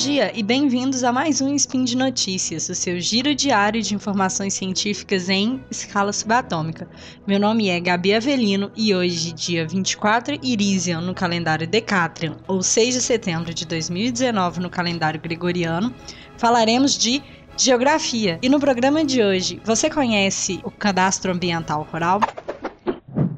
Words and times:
dia 0.00 0.32
e 0.34 0.42
bem-vindos 0.42 1.04
a 1.04 1.12
mais 1.12 1.42
um 1.42 1.54
Spin 1.54 1.84
de 1.84 1.94
Notícias, 1.94 2.70
o 2.70 2.74
seu 2.74 2.98
giro 2.98 3.34
diário 3.34 3.82
de 3.82 3.94
informações 3.94 4.54
científicas 4.54 5.28
em 5.28 5.62
escala 5.70 6.10
subatômica. 6.10 6.88
Meu 7.26 7.38
nome 7.38 7.68
é 7.68 7.78
Gabi 7.78 8.14
Avelino 8.14 8.72
e 8.74 8.94
hoje, 8.94 9.30
dia 9.30 9.68
24 9.68 10.38
Irisian 10.42 11.02
no 11.02 11.12
calendário 11.12 11.66
Decatrian, 11.66 12.38
ou 12.48 12.62
6 12.62 12.94
de 12.94 13.02
setembro 13.02 13.52
de 13.52 13.66
2019 13.66 14.60
no 14.60 14.70
calendário 14.70 15.20
gregoriano, 15.20 15.94
falaremos 16.38 16.96
de 16.96 17.22
geografia. 17.54 18.38
E 18.40 18.48
no 18.48 18.58
programa 18.58 19.04
de 19.04 19.22
hoje, 19.22 19.60
você 19.62 19.90
conhece 19.90 20.60
o 20.64 20.70
cadastro 20.70 21.30
ambiental 21.30 21.86
rural? 21.92 22.20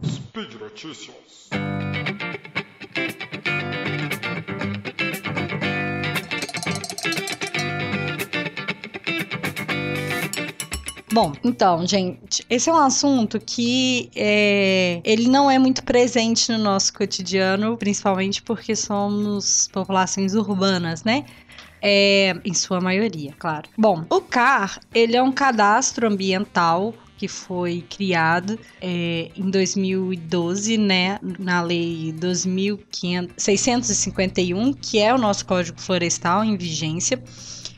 Speed 0.04 0.54
Notícias. 0.60 1.22
Bom, 11.12 11.32
então, 11.44 11.86
gente, 11.86 12.42
esse 12.48 12.70
é 12.70 12.72
um 12.72 12.78
assunto 12.78 13.38
que 13.38 14.08
é, 14.16 14.98
ele 15.04 15.28
não 15.28 15.50
é 15.50 15.58
muito 15.58 15.84
presente 15.84 16.50
no 16.50 16.56
nosso 16.56 16.94
cotidiano, 16.94 17.76
principalmente 17.76 18.42
porque 18.42 18.74
somos 18.74 19.68
populações 19.70 20.34
urbanas, 20.34 21.04
né? 21.04 21.26
É, 21.82 22.34
em 22.44 22.54
sua 22.54 22.80
maioria, 22.80 23.34
claro. 23.38 23.68
Bom, 23.76 24.06
o 24.08 24.22
CAR, 24.22 24.80
ele 24.94 25.14
é 25.14 25.22
um 25.22 25.32
cadastro 25.32 26.06
ambiental 26.06 26.94
que 27.18 27.28
foi 27.28 27.84
criado 27.90 28.58
é, 28.80 29.30
em 29.36 29.50
2012, 29.50 30.78
né, 30.78 31.18
na 31.38 31.60
lei 31.60 32.14
2551, 32.16 34.72
que 34.72 34.98
é 34.98 35.14
o 35.14 35.18
nosso 35.18 35.44
Código 35.44 35.78
Florestal 35.80 36.42
em 36.42 36.56
vigência. 36.56 37.22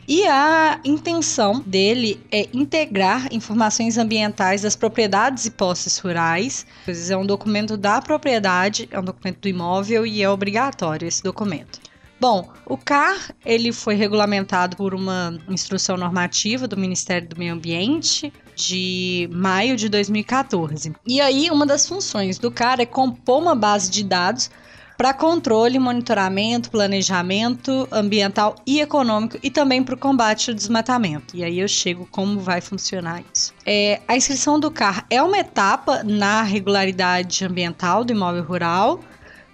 E 0.06 0.26
a 0.26 0.80
intenção 0.84 1.60
dele 1.60 2.20
é 2.30 2.46
integrar 2.52 3.26
informações 3.32 3.96
ambientais 3.96 4.62
das 4.62 4.76
propriedades 4.76 5.46
e 5.46 5.50
posses 5.50 5.98
rurais. 5.98 6.66
É 7.10 7.16
um 7.16 7.24
documento 7.24 7.76
da 7.76 8.02
propriedade, 8.02 8.88
é 8.90 9.00
um 9.00 9.04
documento 9.04 9.40
do 9.40 9.48
imóvel 9.48 10.06
e 10.06 10.22
é 10.22 10.28
obrigatório 10.28 11.08
esse 11.08 11.22
documento. 11.22 11.80
Bom, 12.20 12.48
o 12.64 12.76
CAR 12.76 13.34
ele 13.44 13.72
foi 13.72 13.94
regulamentado 13.96 14.76
por 14.76 14.94
uma 14.94 15.38
instrução 15.48 15.96
normativa 15.96 16.66
do 16.68 16.76
Ministério 16.76 17.28
do 17.28 17.36
Meio 17.36 17.52
Ambiente 17.52 18.32
de 18.54 19.28
maio 19.32 19.76
de 19.76 19.88
2014. 19.88 20.94
E 21.06 21.20
aí 21.20 21.50
uma 21.50 21.66
das 21.66 21.88
funções 21.88 22.38
do 22.38 22.50
CAR 22.50 22.80
é 22.80 22.86
compor 22.86 23.42
uma 23.42 23.54
base 23.54 23.90
de 23.90 24.04
dados 24.04 24.50
para 24.96 25.12
controle, 25.12 25.78
monitoramento, 25.78 26.70
planejamento 26.70 27.88
ambiental 27.90 28.54
e 28.66 28.80
econômico 28.80 29.38
e 29.42 29.50
também 29.50 29.82
para 29.82 29.94
o 29.94 29.98
combate 29.98 30.50
ao 30.50 30.56
desmatamento. 30.56 31.36
E 31.36 31.42
aí 31.42 31.58
eu 31.58 31.68
chego 31.68 32.06
como 32.10 32.40
vai 32.40 32.60
funcionar 32.60 33.22
isso. 33.34 33.52
É, 33.66 34.00
a 34.06 34.16
inscrição 34.16 34.58
do 34.58 34.70
CAR 34.70 35.04
é 35.10 35.22
uma 35.22 35.38
etapa 35.38 36.02
na 36.04 36.42
regularidade 36.42 37.44
ambiental 37.44 38.04
do 38.04 38.12
imóvel 38.12 38.44
rural, 38.44 39.00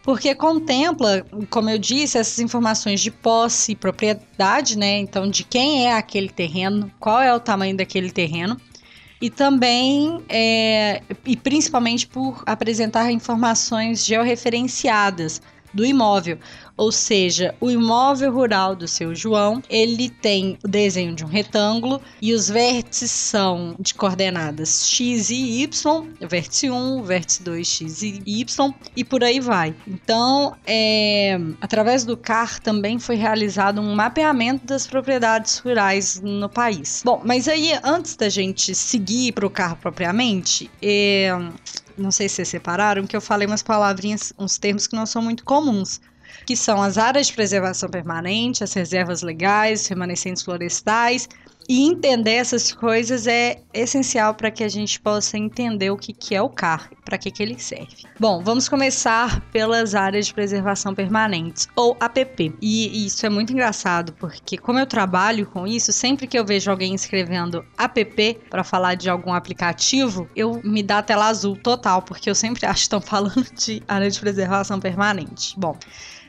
porque 0.02 0.34
contempla, 0.34 1.24
como 1.50 1.68
eu 1.70 1.78
disse, 1.78 2.18
essas 2.18 2.38
informações 2.38 3.00
de 3.00 3.10
posse 3.10 3.72
e 3.72 3.76
propriedade, 3.76 4.76
né? 4.76 4.98
Então, 4.98 5.28
de 5.28 5.44
quem 5.44 5.86
é 5.86 5.94
aquele 5.94 6.28
terreno, 6.28 6.90
qual 6.98 7.20
é 7.20 7.34
o 7.34 7.40
tamanho 7.40 7.76
daquele 7.76 8.10
terreno 8.10 8.56
e 9.20 9.28
também, 9.28 10.22
é, 10.28 11.02
e 11.26 11.36
principalmente 11.36 12.06
por 12.06 12.42
apresentar 12.46 13.10
informações 13.10 14.04
georreferenciadas 14.04 15.42
do 15.72 15.84
imóvel, 15.84 16.38
ou 16.80 16.90
seja, 16.90 17.54
o 17.60 17.70
imóvel 17.70 18.32
rural 18.32 18.74
do 18.74 18.88
seu 18.88 19.14
João, 19.14 19.62
ele 19.68 20.08
tem 20.08 20.58
o 20.64 20.66
desenho 20.66 21.14
de 21.14 21.22
um 21.22 21.28
retângulo 21.28 22.00
e 22.22 22.32
os 22.32 22.48
vértices 22.48 23.10
são 23.10 23.76
de 23.78 23.92
coordenadas 23.92 24.88
x 24.88 25.28
e 25.28 25.62
y, 25.62 25.68
vértice 26.26 26.70
1, 26.70 27.02
vértice 27.02 27.42
2, 27.42 27.68
x 27.68 28.02
e 28.02 28.22
y, 28.24 28.74
e 28.96 29.04
por 29.04 29.22
aí 29.22 29.40
vai. 29.40 29.76
Então, 29.86 30.56
é, 30.66 31.38
através 31.60 32.06
do 32.06 32.16
CAR 32.16 32.58
também 32.60 32.98
foi 32.98 33.16
realizado 33.16 33.78
um 33.82 33.94
mapeamento 33.94 34.64
das 34.64 34.86
propriedades 34.86 35.58
rurais 35.58 36.18
no 36.22 36.48
país. 36.48 37.02
Bom, 37.04 37.20
mas 37.22 37.46
aí 37.46 37.78
antes 37.84 38.16
da 38.16 38.30
gente 38.30 38.74
seguir 38.74 39.32
para 39.32 39.44
o 39.44 39.50
CAR 39.50 39.76
propriamente, 39.76 40.70
é, 40.80 41.30
não 41.98 42.10
sei 42.10 42.26
se 42.26 42.36
vocês 42.36 42.48
separaram, 42.48 43.06
que 43.06 43.14
eu 43.14 43.20
falei 43.20 43.46
umas 43.46 43.62
palavrinhas, 43.62 44.32
uns 44.38 44.56
termos 44.56 44.86
que 44.86 44.96
não 44.96 45.04
são 45.04 45.20
muito 45.20 45.44
comuns 45.44 46.00
que 46.44 46.56
são 46.56 46.82
as 46.82 46.98
áreas 46.98 47.28
de 47.28 47.34
preservação 47.34 47.88
permanente, 47.88 48.64
as 48.64 48.72
reservas 48.72 49.22
legais, 49.22 49.86
remanescentes 49.86 50.42
florestais. 50.42 51.28
E 51.72 51.86
entender 51.86 52.32
essas 52.32 52.72
coisas 52.72 53.28
é 53.28 53.60
essencial 53.72 54.34
para 54.34 54.50
que 54.50 54.64
a 54.64 54.68
gente 54.68 55.00
possa 55.00 55.38
entender 55.38 55.88
o 55.88 55.96
que, 55.96 56.12
que 56.12 56.34
é 56.34 56.42
o 56.42 56.48
CAR, 56.48 56.90
para 57.04 57.16
que, 57.16 57.30
que 57.30 57.40
ele 57.40 57.56
serve. 57.60 58.08
Bom, 58.18 58.42
vamos 58.42 58.68
começar 58.68 59.40
pelas 59.52 59.94
áreas 59.94 60.26
de 60.26 60.34
preservação 60.34 60.92
permanentes, 60.96 61.68
ou 61.76 61.96
APP. 62.00 62.52
E 62.60 63.06
isso 63.06 63.24
é 63.24 63.28
muito 63.28 63.52
engraçado, 63.52 64.12
porque 64.14 64.58
como 64.58 64.80
eu 64.80 64.86
trabalho 64.86 65.46
com 65.46 65.64
isso, 65.64 65.92
sempre 65.92 66.26
que 66.26 66.36
eu 66.36 66.44
vejo 66.44 66.68
alguém 66.72 66.92
escrevendo 66.92 67.64
APP 67.78 68.40
para 68.50 68.64
falar 68.64 68.96
de 68.96 69.08
algum 69.08 69.32
aplicativo, 69.32 70.28
eu 70.34 70.60
me 70.64 70.82
dá 70.82 71.00
tela 71.02 71.28
azul 71.28 71.54
total, 71.54 72.02
porque 72.02 72.28
eu 72.28 72.34
sempre 72.34 72.66
acho 72.66 72.80
que 72.80 72.80
estão 72.80 73.00
falando 73.00 73.46
de 73.54 73.80
área 73.86 74.10
de 74.10 74.18
preservação 74.18 74.80
permanente. 74.80 75.54
Bom, 75.56 75.78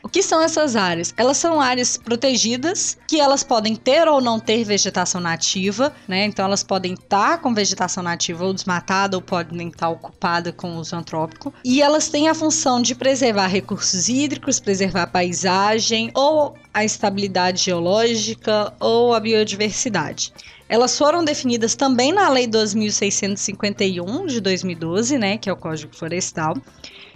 o 0.02 0.08
que 0.08 0.22
são 0.22 0.42
essas 0.42 0.74
áreas? 0.74 1.14
Elas 1.16 1.36
são 1.36 1.60
áreas 1.60 1.96
protegidas 1.96 2.98
que 3.06 3.20
elas 3.20 3.44
podem 3.44 3.76
ter 3.76 4.08
ou 4.08 4.20
não 4.20 4.40
ter 4.40 4.64
vegetação 4.64 5.20
nativa, 5.20 5.94
né? 6.08 6.24
Então 6.24 6.44
elas 6.44 6.62
podem 6.62 6.94
estar 6.94 7.38
com 7.38 7.54
vegetação 7.54 8.02
nativa 8.02 8.44
ou 8.44 8.52
desmatada 8.52 9.16
ou 9.16 9.22
podem 9.22 9.68
estar 9.68 9.88
ocupada 9.88 10.52
com 10.52 10.76
uso 10.76 10.96
antrópico. 10.96 11.54
E 11.64 11.80
elas 11.80 12.08
têm 12.08 12.28
a 12.28 12.34
função 12.34 12.82
de 12.82 12.94
preservar 12.94 13.46
recursos 13.46 14.08
hídricos, 14.08 14.58
preservar 14.58 15.02
a 15.02 15.06
paisagem 15.06 16.10
ou 16.14 16.54
a 16.74 16.84
estabilidade 16.84 17.62
geológica 17.62 18.72
ou 18.80 19.14
a 19.14 19.20
biodiversidade. 19.20 20.32
Elas 20.68 20.96
foram 20.96 21.22
definidas 21.22 21.74
também 21.74 22.12
na 22.12 22.30
Lei 22.30 22.46
2651 22.46 24.26
de 24.26 24.40
2012, 24.40 25.18
né, 25.18 25.36
que 25.36 25.50
é 25.50 25.52
o 25.52 25.56
Código 25.56 25.94
Florestal. 25.94 26.56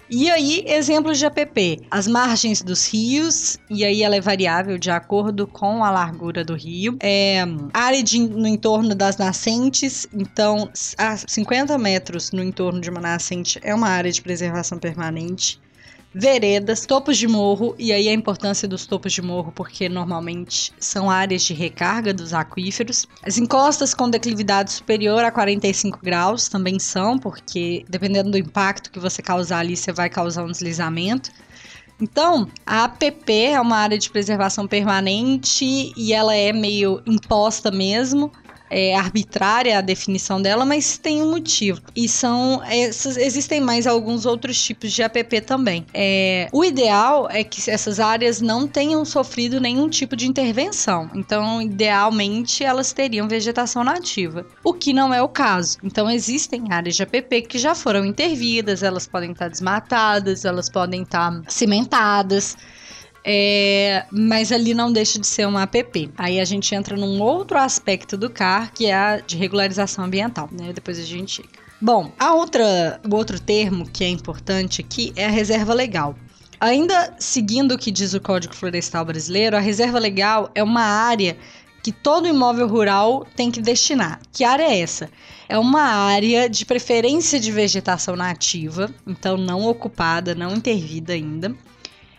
E 0.09 0.31
aí, 0.31 0.65
exemplos 0.67 1.19
de 1.19 1.27
APP. 1.27 1.81
As 1.91 2.07
margens 2.07 2.63
dos 2.63 2.87
rios, 2.87 3.59
e 3.69 3.85
aí 3.85 4.03
ela 4.03 4.17
é 4.17 4.21
variável 4.21 4.79
de 4.79 4.91
acordo 4.91 5.47
com 5.47 5.83
a 5.85 5.91
largura 5.91 6.45
do 6.45 6.55
rio. 6.55 6.97
É, 7.01 7.45
área 7.73 8.03
de, 8.03 8.21
no 8.21 8.47
entorno 8.47 8.95
das 8.95 9.17
nascentes, 9.17 10.07
então, 10.13 10.71
a 10.97 11.17
50 11.17 11.77
metros 11.79 12.31
no 12.31 12.43
entorno 12.43 12.81
de 12.81 12.89
uma 12.89 13.01
nascente 13.01 13.59
é 13.63 13.75
uma 13.75 13.89
área 13.89 14.13
de 14.13 14.23
preservação 14.23 14.79
permanente 14.79 15.61
veredas, 16.19 16.87
topos 16.87 17.19
de 17.19 17.29
morro, 17.29 17.75
e 17.79 17.93
aí 17.93 18.09
a 18.09 18.13
importância 18.13 18.67
dos 18.67 18.87
topos 18.87 19.13
de 19.13 19.21
morro, 19.21 19.53
porque 19.55 19.87
normalmente 19.87 20.73
são 20.81 21.11
áreas 21.11 21.43
de 21.43 21.53
recarga 21.53 22.15
dos 22.15 22.33
aquíferos. 22.33 23.07
As 23.23 23.37
encostas 23.37 23.93
com 23.93 24.09
declividade 24.09 24.73
superior 24.73 25.23
a 25.23 25.31
45 25.31 25.99
graus 26.03 26.49
também 26.49 26.79
são, 26.79 27.19
porque 27.19 27.85
dependendo 27.87 28.31
do 28.31 28.39
impacto 28.39 28.91
que 28.91 28.99
você 28.99 29.21
causar 29.21 29.59
ali, 29.59 29.77
você 29.77 29.93
vai 29.93 30.09
causar 30.09 30.43
um 30.43 30.51
deslizamento. 30.51 31.31
Então, 32.01 32.49
a 32.65 32.85
APP 32.85 33.31
é 33.33 33.61
uma 33.61 33.77
área 33.77 33.99
de 33.99 34.09
preservação 34.09 34.67
permanente 34.67 35.93
e 35.95 36.15
ela 36.15 36.35
é 36.35 36.51
meio 36.51 37.03
imposta 37.07 37.71
mesmo 37.71 38.33
é, 38.71 38.95
arbitrária 38.95 39.79
a 39.79 39.81
definição 39.81 40.41
dela, 40.41 40.65
mas 40.65 40.99
tem 40.99 41.23
um 41.23 41.31
motivo. 41.31 41.81
E 41.95 42.09
são 42.09 42.63
essas, 42.65 43.17
existem 43.17 43.61
mais 43.61 43.87
alguns 43.87 44.27
outros 44.27 44.63
tipos 44.63 44.93
de 44.93 45.03
APP 45.03 45.41
também. 45.41 45.87
É, 45.93 46.49
o 46.53 46.65
ideal 46.65 47.29
é 47.31 47.45
que 47.45 47.71
essas 47.71 48.01
áreas 48.01 48.41
não 48.41 48.67
tenham 48.67 49.05
sofrido 49.05 49.61
nenhum 49.61 49.89
tipo 49.89 50.17
de 50.17 50.27
intervenção. 50.27 51.11
Então, 51.15 51.61
idealmente, 51.63 52.65
elas 52.65 52.93
teriam 52.93 53.29
vegetação 53.29 53.85
nativa, 53.85 54.47
o 54.65 54.73
que 54.73 54.93
não 54.93 55.13
é 55.13 55.23
o 55.23 55.29
caso. 55.29 55.79
Então, 55.83 56.11
existem 56.11 56.65
áreas 56.71 56.97
de 56.97 57.03
APP 57.03 57.43
que 57.43 57.59
já 57.59 57.75
foram 57.75 58.05
intervidas, 58.05 58.83
elas 58.83 59.07
podem 59.07 59.33
estar 59.33 59.49
desmatadas, 59.49 60.45
elas 60.45 60.69
podem 60.69 61.03
estar 61.03 61.43
cimentadas. 61.49 62.57
É, 63.29 64.07
mas 64.13 64.53
ali 64.53 64.73
não 64.73 64.93
deixa 64.93 65.19
de 65.19 65.27
ser 65.27 65.49
uma 65.49 65.65
app. 65.65 66.11
Aí 66.17 66.39
a 66.39 66.45
gente 66.45 66.73
entra 66.77 66.97
num 66.97 67.21
outro 67.21 67.59
aspecto 67.59 68.17
do 68.17 68.31
CAR, 68.31 68.73
que 68.73 68.87
é 68.87 68.95
a 68.95 69.17
de 69.19 69.37
regularização 69.37 70.05
ambiental, 70.05 70.49
né? 70.53 70.73
Depois 70.73 70.97
a 70.97 71.03
gente 71.03 71.33
chega. 71.33 71.49
Bom, 71.81 72.13
a 72.21 72.33
outra, 72.35 73.01
o 73.05 73.17
outro 73.17 73.41
termo 73.41 73.85
que 73.91 74.05
é 74.05 74.09
importante 74.09 74.81
aqui 74.81 75.13
é 75.17 75.27
a 75.27 75.31
reserva 75.31 75.75
legal. 75.75 76.15
Ainda 76.61 77.15
seguindo 77.19 77.73
o 77.73 77.79
que 77.79 77.91
diz 77.91 78.15
o 78.15 78.21
Código 78.21 78.55
Florestal 78.55 79.05
Brasileiro, 79.05 79.57
a 79.57 79.61
reserva 79.61 79.99
legal 79.99 80.49
é 80.55 80.63
uma 80.63 80.85
área 80.85 81.37
que 81.83 81.91
todo 81.91 82.29
imóvel 82.29 82.69
rural 82.69 83.27
tem 83.35 83.51
que 83.51 83.61
destinar. 83.61 84.21
Que 84.33 84.45
área 84.45 84.63
é 84.63 84.79
essa? 84.79 85.11
É 85.49 85.59
uma 85.59 85.83
área 85.83 86.49
de 86.49 86.65
preferência 86.65 87.41
de 87.41 87.51
vegetação 87.51 88.15
nativa, 88.15 88.89
então 89.07 89.37
não 89.37 89.67
ocupada, 89.67 90.35
não 90.35 90.55
intervida 90.55 91.13
ainda, 91.13 91.55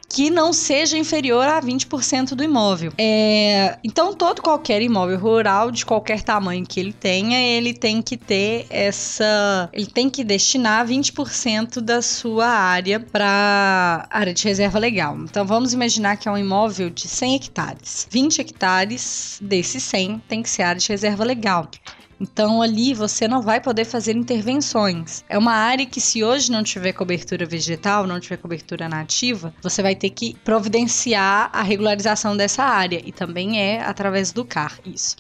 que 0.10 0.30
não 0.30 0.54
seja 0.54 0.98
inferior 0.98 1.46
a 1.48 1.62
20% 1.62 2.30
do 2.30 2.44
imóvel. 2.44 2.94
É, 2.98 3.78
então, 3.84 4.14
todo 4.14 4.42
qualquer 4.42 4.82
imóvel 4.82 5.20
rural, 5.20 5.70
de 5.70 5.86
qualquer 5.86 6.22
tamanho 6.22 6.66
que 6.66 6.80
ele 6.80 6.94
tenha, 6.94 7.40
ele 7.40 7.74
tem 7.74 8.02
que 8.02 8.16
ter 8.16 8.66
essa. 8.70 9.70
Ele 9.74 9.88
tem 9.88 10.10
que 10.10 10.24
destinar 10.24 10.88
20% 10.88 11.82
da 11.82 12.02
sua 12.02 12.48
área 12.48 13.00
para 13.00 14.08
área 14.10 14.34
de 14.34 14.44
reserva 14.44 14.80
legal. 14.80 15.18
Então, 15.18 15.46
vamos 15.46 15.74
imaginar 15.74 16.18
que 16.18 16.28
é 16.28 16.32
um 16.32 16.38
imóvel 16.38 16.90
de 16.90 17.08
100 17.08 17.36
hectares. 17.36 18.08
20 18.10 18.42
hectares 18.42 19.40
desses 19.42 19.84
100 19.84 20.22
tem 20.28 20.42
que 20.42 20.50
ser 20.50 20.64
área 20.64 20.80
de 20.80 20.88
reserva 20.88 21.24
legal. 21.24 21.70
Então 22.20 22.62
ali 22.62 22.94
você 22.94 23.28
não 23.28 23.42
vai 23.42 23.62
poder 23.62 23.86
fazer 23.86 24.16
intervenções. 24.16 25.24
É 25.30 25.38
uma 25.38 25.54
área 25.54 25.86
que 25.86 26.02
se 26.02 26.24
hoje 26.24 26.52
não 26.52 26.64
tiver 26.64 26.94
cobertura 26.94 27.46
vegetal, 27.46 28.08
não 28.08 28.20
tiver 28.20 28.38
cobertura 28.38 28.90
nativa, 28.90 29.54
você 29.62 29.82
vai 29.82 29.96
ter 29.96 30.10
que 30.10 30.36
providenciar 30.44 31.50
a 31.54 31.62
regularização 31.62 32.36
dessa 32.36 32.64
área 32.64 33.02
e 33.06 33.12
também 33.12 33.60
é 33.60 33.82
através 33.82 34.32
do 34.32 34.44
CAR 34.44 34.80
isso. 34.86 35.18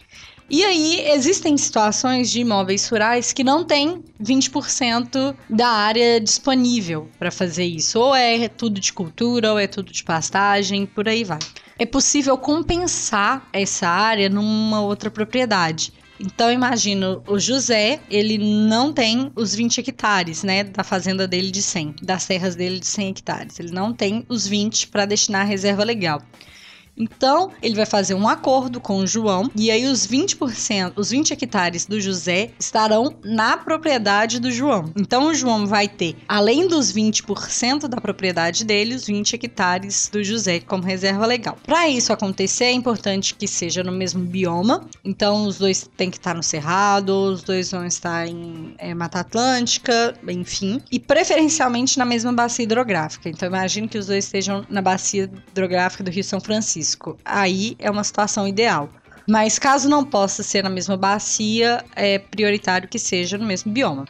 E 0.49 0.63
aí, 0.63 1.01
existem 1.09 1.57
situações 1.57 2.31
de 2.31 2.39
imóveis 2.39 2.87
rurais 2.87 3.33
que 3.33 3.43
não 3.43 3.65
tem 3.65 4.01
20% 4.23 5.35
da 5.49 5.67
área 5.67 6.21
disponível 6.21 7.09
para 7.19 7.29
fazer 7.29 7.65
isso. 7.65 7.99
Ou 7.99 8.15
é 8.15 8.47
tudo 8.47 8.79
de 8.79 8.93
cultura, 8.93 9.51
ou 9.51 9.59
é 9.59 9.67
tudo 9.67 9.91
de 9.91 10.05
pastagem, 10.05 10.85
por 10.85 11.09
aí 11.09 11.25
vai. 11.25 11.39
É 11.77 11.85
possível 11.85 12.37
compensar 12.37 13.45
essa 13.51 13.89
área 13.89 14.29
numa 14.29 14.79
outra 14.79 15.11
propriedade. 15.11 15.91
Então 16.19 16.51
imagino, 16.51 17.23
o 17.27 17.37
José, 17.37 17.99
ele 18.09 18.37
não 18.39 18.91
tem 18.91 19.31
os 19.35 19.53
20 19.53 19.79
hectares, 19.81 20.43
né, 20.43 20.63
da 20.63 20.83
fazenda 20.83 21.27
dele 21.27 21.51
de 21.51 21.61
100, 21.61 21.95
das 22.01 22.25
terras 22.25 22.55
dele 22.55 22.79
de 22.79 22.87
100 22.87 23.09
hectares. 23.09 23.59
Ele 23.59 23.71
não 23.71 23.93
tem 23.93 24.25
os 24.27 24.47
20 24.47 24.87
para 24.87 25.05
destinar 25.05 25.41
à 25.41 25.45
reserva 25.45 25.83
legal. 25.83 26.21
Então, 26.97 27.51
ele 27.61 27.75
vai 27.75 27.85
fazer 27.85 28.15
um 28.15 28.27
acordo 28.27 28.81
com 28.81 28.97
o 28.97 29.07
João 29.07 29.49
e 29.55 29.69
aí 29.69 29.85
os 29.85 30.07
20%, 30.07 30.93
os 30.95 31.11
20 31.11 31.31
hectares 31.31 31.85
do 31.85 32.01
José 32.01 32.49
estarão 32.59 33.15
na 33.23 33.55
propriedade 33.55 34.39
do 34.39 34.51
João. 34.51 34.91
Então, 34.97 35.27
o 35.27 35.33
João 35.33 35.67
vai 35.67 35.87
ter, 35.87 36.15
além 36.27 36.67
dos 36.67 36.91
20% 36.91 37.87
da 37.87 38.01
propriedade 38.01 38.65
dele, 38.65 38.95
os 38.95 39.05
20 39.05 39.35
hectares 39.35 40.09
do 40.11 40.23
José 40.23 40.59
como 40.59 40.83
reserva 40.83 41.25
legal. 41.25 41.57
Para 41.65 41.87
isso 41.87 42.11
acontecer, 42.11 42.65
é 42.65 42.71
importante 42.71 43.35
que 43.35 43.47
seja 43.47 43.83
no 43.83 43.91
mesmo 43.91 44.23
bioma. 44.23 44.87
Então, 45.05 45.45
os 45.45 45.57
dois 45.57 45.87
têm 45.95 46.09
que 46.09 46.17
estar 46.17 46.33
no 46.33 46.41
Cerrado, 46.41 47.09
os 47.09 47.43
dois 47.43 47.71
vão 47.71 47.85
estar 47.85 48.27
em 48.27 48.73
é, 48.77 48.93
Mata 48.93 49.19
Atlântica, 49.19 50.15
enfim, 50.27 50.81
e 50.91 50.99
preferencialmente 50.99 51.99
na 51.99 52.05
mesma 52.05 52.33
bacia 52.33 52.63
hidrográfica. 52.63 53.29
Então, 53.29 53.47
imagine 53.47 53.87
que 53.87 53.97
os 53.97 54.07
dois 54.07 54.25
estejam 54.25 54.65
na 54.69 54.81
bacia 54.81 55.29
hidrográfica 55.51 56.03
do 56.03 56.09
Rio 56.09 56.23
São 56.23 56.39
Francisco 56.39 56.86
risco. 56.87 57.17
Aí 57.25 57.75
é 57.79 57.91
uma 57.91 58.03
situação 58.03 58.47
ideal. 58.47 58.89
Mas 59.29 59.59
caso 59.59 59.89
não 59.89 60.05
possa 60.05 60.41
ser 60.41 60.63
na 60.63 60.69
mesma 60.69 60.95
bacia, 60.95 61.83
é 61.97 62.17
prioritário 62.17 62.87
que 62.87 62.97
seja 62.97 63.37
no 63.37 63.45
mesmo 63.45 63.73
bioma. 63.73 64.05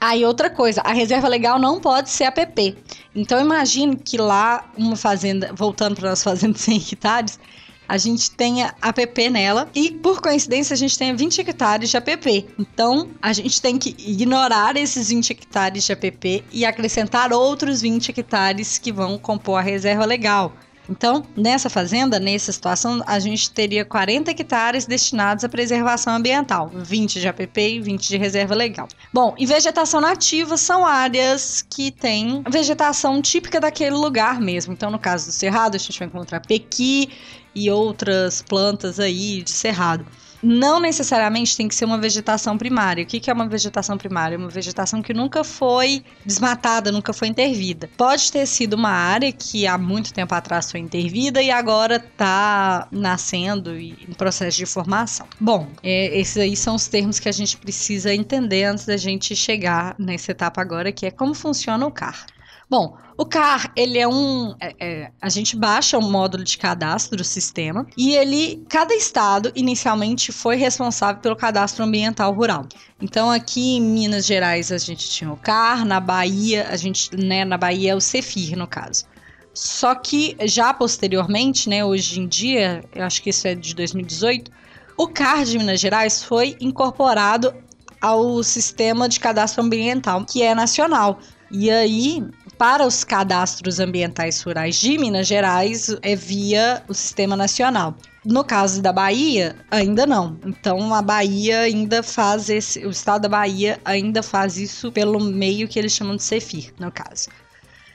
Aí 0.00 0.24
outra 0.24 0.48
coisa, 0.48 0.80
a 0.80 0.94
reserva 0.94 1.28
legal 1.28 1.58
não 1.58 1.78
pode 1.78 2.08
ser 2.08 2.24
APP. 2.24 2.78
Então 3.14 3.38
imagine 3.38 3.96
que 3.96 4.16
lá 4.16 4.64
uma 4.76 4.96
fazenda, 4.96 5.52
voltando 5.54 5.96
para 5.96 6.12
as 6.12 6.22
fazendas 6.22 6.62
100 6.62 6.76
hectares, 6.76 7.38
a 7.86 7.98
gente 7.98 8.30
tenha 8.30 8.74
APP 8.80 9.28
nela 9.28 9.68
e 9.74 9.90
por 9.90 10.22
coincidência 10.22 10.72
a 10.72 10.76
gente 10.78 10.96
tenha 10.96 11.14
20 11.14 11.42
hectares 11.42 11.90
de 11.90 11.96
APP. 11.98 12.46
Então 12.58 13.10
a 13.20 13.34
gente 13.34 13.60
tem 13.60 13.76
que 13.76 13.94
ignorar 13.98 14.74
esses 14.78 15.10
20 15.10 15.32
hectares 15.32 15.84
de 15.84 15.92
APP 15.92 16.42
e 16.50 16.64
acrescentar 16.64 17.30
outros 17.30 17.82
20 17.82 18.08
hectares 18.08 18.78
que 18.78 18.90
vão 18.90 19.18
compor 19.18 19.58
a 19.58 19.62
reserva 19.62 20.06
legal. 20.06 20.54
Então, 20.88 21.24
nessa 21.36 21.70
fazenda, 21.70 22.18
nessa 22.18 22.50
situação, 22.52 23.02
a 23.06 23.18
gente 23.18 23.50
teria 23.50 23.84
40 23.84 24.30
hectares 24.30 24.84
destinados 24.86 25.44
à 25.44 25.48
preservação 25.48 26.14
ambiental, 26.14 26.70
20 26.74 27.20
de 27.20 27.28
APP 27.28 27.76
e 27.76 27.80
20 27.80 28.08
de 28.08 28.16
reserva 28.16 28.54
legal. 28.54 28.88
Bom, 29.12 29.34
e 29.38 29.46
vegetação 29.46 30.00
nativa 30.00 30.56
são 30.56 30.84
áreas 30.84 31.62
que 31.62 31.90
têm 31.90 32.42
vegetação 32.48 33.22
típica 33.22 33.60
daquele 33.60 33.96
lugar 33.96 34.40
mesmo. 34.40 34.72
Então, 34.72 34.90
no 34.90 34.98
caso 34.98 35.26
do 35.26 35.32
cerrado, 35.32 35.76
a 35.76 35.78
gente 35.78 35.98
vai 35.98 36.08
encontrar 36.08 36.40
pequi 36.40 37.10
e 37.54 37.70
outras 37.70 38.42
plantas 38.42 38.98
aí 38.98 39.42
de 39.42 39.50
cerrado 39.50 40.04
não 40.42 40.80
necessariamente 40.80 41.56
tem 41.56 41.68
que 41.68 41.74
ser 41.74 41.84
uma 41.84 41.98
vegetação 41.98 42.58
primária. 42.58 43.04
O 43.04 43.06
que, 43.06 43.30
é 43.30 43.32
uma 43.32 43.46
vegetação 43.46 43.96
primária? 43.96 44.36
Uma 44.36 44.48
vegetação 44.48 45.00
que 45.00 45.14
nunca 45.14 45.44
foi 45.44 46.04
desmatada, 46.24 46.90
nunca 46.90 47.12
foi 47.12 47.28
intervida. 47.28 47.88
Pode 47.96 48.32
ter 48.32 48.46
sido 48.46 48.74
uma 48.74 48.90
área 48.90 49.30
que 49.32 49.66
há 49.66 49.78
muito 49.78 50.12
tempo 50.12 50.34
atrás 50.34 50.70
foi 50.70 50.80
intervida 50.80 51.40
e 51.40 51.50
agora 51.50 51.96
está 51.96 52.88
nascendo 52.90 53.78
e 53.78 53.96
em 54.08 54.12
processo 54.12 54.56
de 54.56 54.66
formação. 54.66 55.26
Bom, 55.40 55.68
é, 55.82 56.18
esses 56.18 56.36
aí 56.36 56.56
são 56.56 56.74
os 56.74 56.88
termos 56.88 57.18
que 57.18 57.28
a 57.28 57.32
gente 57.32 57.56
precisa 57.56 58.12
entender 58.14 58.64
antes 58.64 58.86
da 58.86 58.96
gente 58.96 59.36
chegar 59.36 59.94
nessa 59.98 60.32
etapa 60.32 60.60
agora, 60.60 60.90
que 60.90 61.06
é 61.06 61.10
como 61.10 61.34
funciona 61.34 61.86
o 61.86 61.90
CAR. 61.90 62.26
Bom, 62.72 62.96
o 63.18 63.26
CAR, 63.26 63.70
ele 63.76 63.98
é 63.98 64.08
um. 64.08 64.54
É, 64.58 64.74
é, 64.80 65.12
a 65.20 65.28
gente 65.28 65.54
baixa 65.54 65.98
um 65.98 66.10
módulo 66.10 66.42
de 66.42 66.56
cadastro 66.56 67.18
do 67.18 67.22
sistema 67.22 67.86
e 67.98 68.16
ele. 68.16 68.64
Cada 68.66 68.94
estado 68.94 69.52
inicialmente 69.54 70.32
foi 70.32 70.56
responsável 70.56 71.20
pelo 71.20 71.36
cadastro 71.36 71.84
ambiental 71.84 72.32
rural. 72.32 72.66
Então, 72.98 73.30
aqui 73.30 73.76
em 73.76 73.82
Minas 73.82 74.24
Gerais 74.24 74.72
a 74.72 74.78
gente 74.78 75.10
tinha 75.10 75.30
o 75.30 75.36
CAR, 75.36 75.84
na 75.84 76.00
Bahia, 76.00 76.66
a 76.70 76.76
gente, 76.76 77.14
né, 77.14 77.44
na 77.44 77.58
Bahia 77.58 77.92
é 77.92 77.94
o 77.94 78.00
CEFIR, 78.00 78.56
no 78.56 78.66
caso. 78.66 79.04
Só 79.52 79.94
que 79.94 80.34
já 80.46 80.72
posteriormente, 80.72 81.68
né, 81.68 81.84
hoje 81.84 82.20
em 82.20 82.26
dia, 82.26 82.82
eu 82.94 83.04
acho 83.04 83.22
que 83.22 83.28
isso 83.28 83.46
é 83.46 83.54
de 83.54 83.74
2018, 83.74 84.50
o 84.96 85.08
CAR 85.08 85.44
de 85.44 85.58
Minas 85.58 85.78
Gerais 85.78 86.24
foi 86.24 86.56
incorporado 86.58 87.52
ao 88.00 88.42
sistema 88.42 89.10
de 89.10 89.20
cadastro 89.20 89.62
ambiental, 89.62 90.24
que 90.24 90.42
é 90.42 90.54
nacional. 90.54 91.20
E 91.54 91.70
aí, 91.70 92.24
para 92.62 92.86
os 92.86 93.02
cadastros 93.02 93.80
ambientais 93.80 94.40
rurais 94.40 94.76
de 94.76 94.96
Minas 94.96 95.26
Gerais, 95.26 95.96
é 96.00 96.14
via 96.14 96.80
o 96.86 96.94
Sistema 96.94 97.36
Nacional. 97.36 97.96
No 98.24 98.44
caso 98.44 98.80
da 98.80 98.92
Bahia, 98.92 99.56
ainda 99.68 100.06
não. 100.06 100.38
Então 100.46 100.94
a 100.94 101.02
Bahia 101.02 101.62
ainda 101.62 102.04
faz 102.04 102.48
esse, 102.48 102.86
o 102.86 102.90
estado 102.90 103.22
da 103.22 103.28
Bahia 103.28 103.80
ainda 103.84 104.22
faz 104.22 104.58
isso 104.58 104.92
pelo 104.92 105.18
meio 105.18 105.66
que 105.66 105.76
eles 105.76 105.90
chamam 105.90 106.14
de 106.14 106.22
Cefir, 106.22 106.72
no 106.78 106.92
caso. 106.92 107.30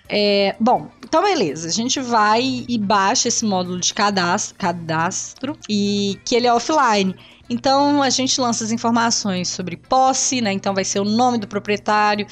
É, 0.09 0.53
bom, 0.59 0.91
então 1.01 1.23
beleza, 1.23 1.69
a 1.69 1.71
gente 1.71 2.01
vai 2.01 2.65
e 2.67 2.77
baixa 2.77 3.29
esse 3.29 3.45
módulo 3.45 3.79
de 3.79 3.93
cadastro, 3.93 4.57
cadastro 4.57 5.57
e 5.69 6.19
que 6.25 6.35
ele 6.35 6.45
é 6.45 6.53
offline. 6.53 7.15
Então 7.49 8.03
a 8.03 8.09
gente 8.09 8.41
lança 8.41 8.65
as 8.65 8.71
informações 8.73 9.47
sobre 9.47 9.77
posse, 9.77 10.41
né? 10.41 10.51
Então 10.51 10.73
vai 10.73 10.83
ser 10.83 10.99
o 10.99 11.05
nome 11.05 11.37
do 11.37 11.47
proprietário, 11.47 12.27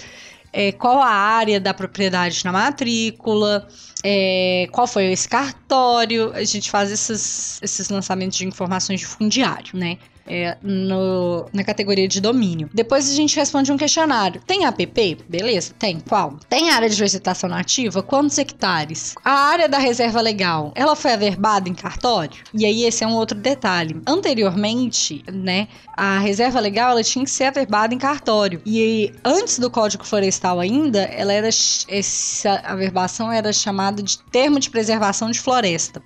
é, 0.57 0.71
qual 0.71 1.01
a 1.01 1.09
área 1.09 1.59
da 1.59 1.74
propriedade 1.74 2.45
na 2.45 2.51
matrícula, 2.53 3.67
é, 4.01 4.69
qual 4.71 4.88
foi 4.88 5.12
esse 5.12 5.27
cartório. 5.27 6.31
A 6.33 6.45
gente 6.45 6.71
faz 6.71 6.89
esses, 6.89 7.62
esses 7.62 7.89
lançamentos 7.89 8.38
de 8.38 8.47
informações 8.47 9.01
de 9.01 9.05
fundiário, 9.05 9.77
né? 9.77 9.97
É, 10.27 10.58
no, 10.62 11.48
na 11.53 11.63
categoria 11.63 12.08
de 12.08 12.20
domínio. 12.20 12.70
Depois 12.74 13.10
a 13.10 13.13
gente 13.13 13.36
responde 13.36 13.72
um 13.72 13.77
questionário. 13.77 14.41
Tem 14.46 14.65
APP? 14.65 15.20
Beleza, 15.29 15.74
tem. 15.77 16.00
Qual? 16.00 16.38
Tem 16.50 16.70
área 16.70 16.89
de 16.89 16.96
vegetação 16.96 17.50
nativa? 17.50 18.01
Quantos 18.01 18.38
hectares? 18.38 19.15
A 19.24 19.32
área 19.32 19.70
da 19.70 19.77
reserva 19.77 20.22
legal, 20.22 20.72
ela 20.75 20.96
foi 20.96 21.13
averbada 21.13 21.70
em 21.70 21.74
cartório? 21.74 22.44
E 22.53 22.65
aí 22.65 22.84
esse 22.84 23.03
é 23.03 23.08
um 23.08 23.13
outro 23.13 23.38
detalhe. 23.38 24.01
Anteriormente, 24.08 25.24
né, 25.32 25.67
a 25.96 26.20
reserva 26.20 26.60
legal 26.60 26.91
ela 26.91 27.03
tinha 27.03 27.24
que 27.24 27.32
ser 27.32 27.46
averbada 27.46 27.94
em 27.94 27.98
cartório. 27.98 28.62
E 28.65 29.13
antes 29.24 29.60
do 29.60 29.70
Código 29.70 30.05
Florestal 30.05 30.60
ainda, 30.60 31.03
ela 31.03 31.34
era 31.34 31.48
essa 31.48 32.62
averbação 32.63 33.32
era 33.32 33.53
chamada 33.53 34.01
de 34.01 34.17
termo 34.17 34.60
de 34.60 34.70
preservação 34.70 35.29
de 35.29 35.39
floresta. 35.39 36.01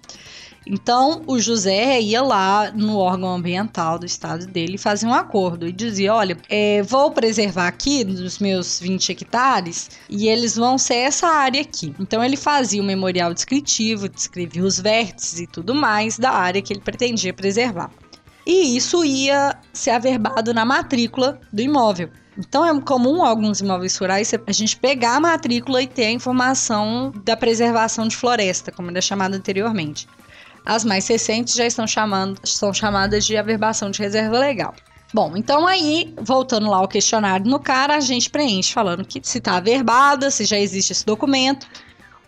Então, 0.72 1.24
o 1.26 1.40
José 1.40 2.00
ia 2.00 2.22
lá 2.22 2.72
no 2.72 2.98
órgão 2.98 3.34
ambiental 3.34 3.98
do 3.98 4.06
estado 4.06 4.46
dele 4.46 4.76
e 4.76 4.78
fazia 4.78 5.10
um 5.10 5.14
acordo 5.14 5.68
e 5.68 5.72
dizia: 5.72 6.14
olha, 6.14 6.38
é, 6.48 6.84
vou 6.84 7.10
preservar 7.10 7.68
aqui 7.68 8.04
dos 8.04 8.38
meus 8.38 8.80
20 8.80 9.12
hectares 9.12 9.90
e 10.08 10.28
eles 10.28 10.56
vão 10.56 10.78
ser 10.78 10.98
essa 10.98 11.28
área 11.28 11.60
aqui. 11.60 11.96
Então, 12.00 12.24
ele 12.24 12.38
fazia 12.38 12.84
um 12.84 12.86
memorial 12.86 13.34
descritivo, 13.34 14.08
descrevia 14.08 14.64
os 14.64 14.80
vértices 14.80 15.40
e 15.40 15.48
tudo 15.48 15.74
mais 15.74 16.20
da 16.20 16.30
área 16.30 16.62
que 16.62 16.72
ele 16.72 16.82
pretendia 16.82 17.34
preservar. 17.34 17.90
E 18.46 18.78
isso 18.78 19.04
ia 19.04 19.58
ser 19.74 19.92
averbado 19.92 20.54
na 20.54 20.66
matrícula 20.66 21.40
do 21.52 21.64
imóvel. 21.64 22.12
Então 22.38 22.66
é 22.66 22.82
comum 22.82 23.22
alguns 23.22 23.60
imóveis 23.60 23.98
rurais 23.98 24.32
a 24.34 24.52
gente 24.52 24.78
pegar 24.78 25.18
a 25.18 25.20
matrícula 25.20 25.82
e 25.82 25.88
ter 25.88 26.06
a 26.06 26.12
informação 26.12 27.12
da 27.26 27.36
preservação 27.36 28.08
de 28.08 28.16
floresta, 28.16 28.72
como 28.72 28.90
era 28.90 29.02
chamado 29.02 29.34
anteriormente. 29.34 30.08
As 30.66 30.86
mais 30.86 31.08
recentes 31.08 31.56
já 31.56 31.66
estão 31.66 31.88
chamando, 31.88 32.40
são 32.44 32.74
chamadas 32.74 33.26
de 33.26 33.36
averbação 33.38 33.90
de 33.90 34.00
reserva 34.00 34.38
legal. 34.38 34.74
Bom, 35.12 35.34
então 35.36 35.66
aí, 35.66 36.14
voltando 36.22 36.70
lá 36.70 36.78
ao 36.78 36.88
questionário 36.88 37.46
no 37.48 37.60
cara, 37.60 37.96
a 37.96 38.00
gente 38.00 38.30
preenche 38.30 38.72
falando 38.72 39.04
que 39.04 39.20
se 39.24 39.40
está 39.40 39.58
averbada, 39.58 40.30
se 40.30 40.46
já 40.46 40.60
existe 40.60 40.92
esse 40.92 41.06
documento. 41.06 41.66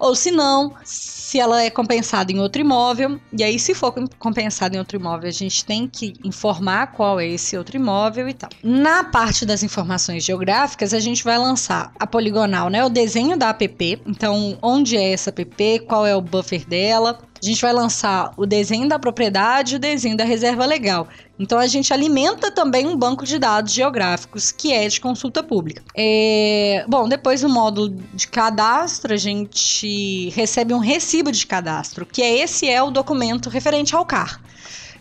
ou 0.02 0.16
se 0.16 0.32
não, 0.32 0.74
se 0.84 1.40
ela 1.40 1.62
é 1.62 1.70
compensada 1.70 2.32
em 2.32 2.40
outro 2.40 2.60
imóvel. 2.60 3.22
E 3.32 3.44
aí, 3.44 3.60
se 3.60 3.76
for 3.76 3.94
compensada 4.18 4.76
em 4.76 4.80
outro 4.80 4.98
imóvel, 4.98 5.30
a 5.30 5.32
gente 5.32 5.64
tem 5.64 5.88
que 5.88 6.14
informar 6.24 6.88
qual 6.88 7.20
é 7.20 7.28
esse 7.28 7.56
outro 7.56 7.76
imóvel 7.76 8.28
e 8.28 8.34
tal. 8.34 8.50
Na 8.64 9.04
parte 9.04 9.46
das 9.46 9.62
informações 9.62 10.24
geográficas, 10.24 10.92
a 10.92 11.00
gente 11.00 11.24
vai 11.24 11.38
lançar 11.38 11.94
a 12.00 12.08
poligonal, 12.08 12.68
né? 12.68 12.84
O 12.84 12.90
desenho 12.90 13.38
da 13.38 13.50
app. 13.50 14.02
Então, 14.08 14.58
onde 14.60 14.98
é 14.98 15.14
essa 15.14 15.30
app, 15.30 15.80
qual 15.88 16.04
é 16.04 16.16
o 16.16 16.22
buffer 16.22 16.68
dela. 16.68 17.20
A 17.42 17.46
gente 17.46 17.62
vai 17.62 17.74
lançar 17.74 18.34
o 18.38 18.46
desenho 18.46 18.88
da 18.88 19.00
propriedade 19.00 19.74
e 19.74 19.78
o 19.78 19.80
desenho 19.80 20.16
da 20.16 20.24
reserva 20.24 20.64
legal. 20.64 21.08
Então 21.40 21.58
a 21.58 21.66
gente 21.66 21.92
alimenta 21.92 22.52
também 22.52 22.86
um 22.86 22.96
banco 22.96 23.26
de 23.26 23.40
dados 23.40 23.74
geográficos 23.74 24.52
que 24.52 24.72
é 24.72 24.88
de 24.88 25.02
consulta 25.02 25.42
pública. 25.42 25.82
É... 25.98 26.86
Bom, 26.88 27.10
depois 27.10 27.42
no 27.42 27.50
módulo 27.50 27.90
de 28.14 28.28
cadastro 28.28 29.12
a 29.12 29.18
gente 29.18 30.30
recebe 30.30 30.72
um 30.72 30.78
recibo 30.78 31.32
de 31.32 31.48
cadastro, 31.48 32.06
que 32.06 32.22
é 32.22 32.38
esse 32.38 32.70
é 32.70 32.82
o 32.84 32.92
documento 32.92 33.50
referente 33.50 33.96
ao 33.96 34.06
CAR. 34.06 34.40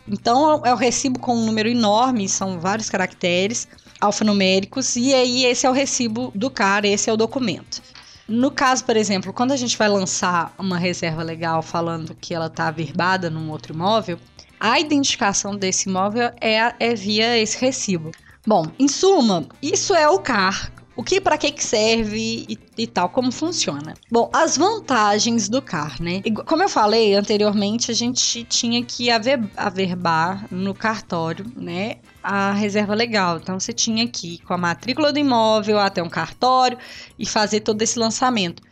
Então 0.08 0.64
é 0.64 0.72
o 0.72 0.76
recibo 0.76 1.18
com 1.18 1.36
um 1.36 1.44
número 1.44 1.68
enorme, 1.68 2.26
são 2.26 2.58
vários 2.58 2.88
caracteres 2.88 3.68
alfanuméricos, 4.00 4.96
e 4.96 5.12
aí 5.12 5.44
esse 5.44 5.66
é 5.66 5.70
o 5.70 5.74
recibo 5.74 6.32
do 6.34 6.48
CAR, 6.48 6.86
esse 6.86 7.10
é 7.10 7.12
o 7.12 7.18
documento. 7.18 7.82
No 8.30 8.48
caso, 8.48 8.84
por 8.84 8.96
exemplo, 8.96 9.32
quando 9.32 9.50
a 9.50 9.56
gente 9.56 9.76
vai 9.76 9.88
lançar 9.88 10.54
uma 10.56 10.78
reserva 10.78 11.20
legal 11.20 11.62
falando 11.62 12.14
que 12.14 12.32
ela 12.32 12.46
está 12.46 12.68
averbada 12.68 13.28
num 13.28 13.50
outro 13.50 13.74
imóvel, 13.74 14.20
a 14.60 14.78
identificação 14.78 15.56
desse 15.56 15.88
imóvel 15.88 16.30
é, 16.40 16.72
é 16.78 16.94
via 16.94 17.36
esse 17.36 17.58
recibo. 17.58 18.12
Bom, 18.46 18.66
em 18.78 18.86
suma, 18.86 19.48
isso 19.60 19.96
é 19.96 20.08
o 20.08 20.20
CAR. 20.20 20.70
O 20.94 21.02
que 21.02 21.20
para 21.20 21.36
que, 21.36 21.50
que 21.50 21.64
serve 21.64 22.46
e, 22.48 22.58
e, 22.78 22.86
tal, 22.86 23.08
como 23.08 23.32
funciona? 23.32 23.94
Bom, 24.08 24.30
as 24.32 24.56
vantagens 24.56 25.48
do 25.48 25.60
CAR, 25.60 26.00
né? 26.00 26.22
Como 26.46 26.62
eu 26.62 26.68
falei 26.68 27.14
anteriormente, 27.14 27.90
a 27.90 27.94
gente 27.94 28.44
tinha 28.44 28.84
que 28.84 29.10
aver, 29.10 29.40
averbar 29.56 30.46
no 30.52 30.72
cartório, 30.72 31.50
né? 31.56 31.96
A 32.22 32.52
reserva 32.52 32.94
legal. 32.94 33.38
Então 33.38 33.58
você 33.58 33.72
tinha 33.72 34.06
que 34.06 34.34
ir 34.34 34.38
com 34.38 34.52
a 34.54 34.58
matrícula 34.58 35.12
do 35.12 35.18
imóvel 35.18 35.78
até 35.78 36.02
um 36.02 36.08
cartório 36.08 36.78
e 37.18 37.26
fazer 37.26 37.60
todo 37.60 37.80
esse 37.82 37.98
lançamento. 37.98 38.62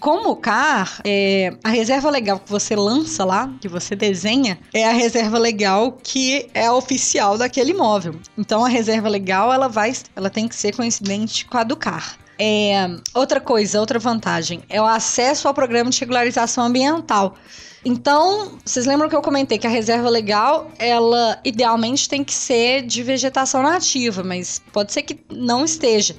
Como 0.00 0.30
o 0.30 0.36
CAR, 0.36 1.02
é, 1.04 1.54
a 1.62 1.68
reserva 1.68 2.08
legal 2.08 2.40
que 2.40 2.50
você 2.50 2.74
lança 2.74 3.22
lá, 3.22 3.52
que 3.60 3.68
você 3.68 3.94
desenha, 3.94 4.58
é 4.72 4.88
a 4.88 4.92
reserva 4.92 5.38
legal 5.38 5.92
que 5.92 6.48
é 6.54 6.70
oficial 6.70 7.36
daquele 7.36 7.72
imóvel. 7.72 8.18
Então 8.38 8.64
a 8.64 8.68
reserva 8.68 9.08
legal 9.08 9.52
ela 9.52 9.68
vai, 9.68 9.92
ela 10.16 10.30
tem 10.30 10.48
que 10.48 10.56
ser 10.56 10.74
coincidente 10.74 11.44
com 11.44 11.58
a 11.58 11.64
do 11.64 11.76
CAR. 11.76 12.16
É, 12.38 12.90
outra 13.14 13.40
coisa, 13.40 13.78
outra 13.78 13.98
vantagem 13.98 14.62
é 14.68 14.80
o 14.80 14.84
acesso 14.84 15.46
ao 15.46 15.54
programa 15.54 15.90
de 15.90 16.00
regularização 16.00 16.64
ambiental. 16.64 17.36
Então, 17.84 18.58
vocês 18.64 18.86
lembram 18.86 19.08
que 19.08 19.14
eu 19.14 19.20
comentei 19.20 19.58
que 19.58 19.66
a 19.66 19.70
reserva 19.70 20.08
legal, 20.08 20.70
ela 20.78 21.38
idealmente 21.44 22.08
tem 22.08 22.24
que 22.24 22.32
ser 22.32 22.82
de 22.82 23.02
vegetação 23.02 23.62
nativa, 23.62 24.22
mas 24.24 24.60
pode 24.72 24.92
ser 24.92 25.02
que 25.02 25.20
não 25.30 25.64
esteja. 25.64 26.16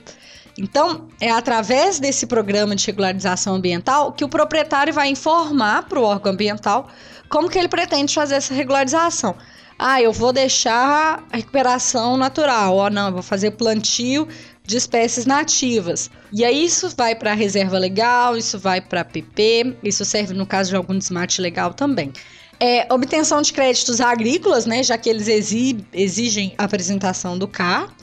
Então, 0.58 1.08
é 1.20 1.32
através 1.32 2.00
desse 2.00 2.28
programa 2.28 2.76
de 2.76 2.86
regularização 2.86 3.56
ambiental 3.56 4.14
que 4.14 4.24
o 4.24 4.30
proprietário 4.30 4.94
vai 4.94 5.10
informar 5.10 5.84
para 5.84 6.00
o 6.00 6.04
órgão 6.04 6.32
ambiental 6.32 6.88
como 7.28 7.50
que 7.50 7.58
ele 7.58 7.68
pretende 7.68 8.14
fazer 8.14 8.36
essa 8.36 8.54
regularização. 8.54 9.36
Ah, 9.78 10.02
eu 10.02 10.14
vou 10.14 10.32
deixar 10.32 11.26
a 11.30 11.36
recuperação 11.36 12.16
natural, 12.16 12.78
ou 12.78 12.90
não, 12.90 13.08
eu 13.08 13.14
vou 13.14 13.22
fazer 13.22 13.52
plantio 13.52 14.26
de 14.66 14.78
espécies 14.78 15.26
nativas. 15.26 16.10
E 16.32 16.44
aí 16.44 16.66
isso 16.66 16.90
vai 16.96 17.16
para 17.16 17.34
reserva 17.34 17.78
legal, 17.78 18.36
isso 18.36 18.58
vai 18.58 18.82
para 18.82 19.06
PP, 19.06 19.78
isso 19.84 20.04
serve 20.04 20.34
no 20.34 20.46
caso 20.46 20.72
de 20.72 20.76
algum 20.76 20.98
desmate 20.98 21.42
legal 21.42 21.74
também. 21.74 22.12
É, 22.60 22.92
obtenção 22.94 23.42
de 23.42 23.52
créditos 23.52 24.00
agrícolas, 24.00 24.66
né, 24.66 24.82
já 24.82 24.98
que 24.98 25.10
eles 25.10 25.28
exigem 25.94 26.54
a 26.58 26.64
apresentação 26.64 27.38
do 27.38 27.48
CAR 27.48 27.94